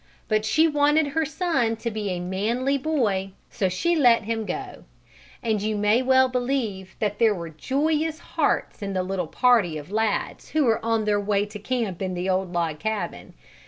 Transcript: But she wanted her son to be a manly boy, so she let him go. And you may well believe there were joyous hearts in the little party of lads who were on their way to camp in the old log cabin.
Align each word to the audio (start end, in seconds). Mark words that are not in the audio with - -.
But 0.27 0.45
she 0.45 0.67
wanted 0.67 1.09
her 1.09 1.25
son 1.25 1.75
to 1.75 1.91
be 1.91 2.09
a 2.09 2.19
manly 2.19 2.75
boy, 2.75 3.33
so 3.51 3.69
she 3.69 3.95
let 3.95 4.23
him 4.23 4.47
go. 4.47 4.85
And 5.43 5.61
you 5.61 5.77
may 5.77 6.01
well 6.01 6.27
believe 6.27 6.95
there 6.97 7.35
were 7.35 7.49
joyous 7.51 8.17
hearts 8.17 8.81
in 8.81 8.93
the 8.93 9.03
little 9.03 9.27
party 9.27 9.77
of 9.77 9.91
lads 9.91 10.49
who 10.49 10.63
were 10.65 10.83
on 10.83 11.05
their 11.05 11.21
way 11.21 11.45
to 11.45 11.59
camp 11.59 12.01
in 12.01 12.15
the 12.15 12.27
old 12.31 12.51
log 12.51 12.79
cabin. 12.79 13.35